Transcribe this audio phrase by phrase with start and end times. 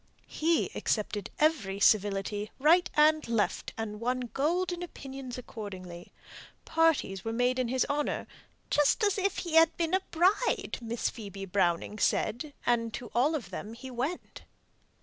[0.25, 6.11] He accepted every civility right and left, and won golden opinions accordingly.
[6.65, 8.25] Parties were made in his honour,
[8.71, 13.35] "just as if he had been a bride," Miss Phoebe Browning said; and to all
[13.35, 14.41] of them he went.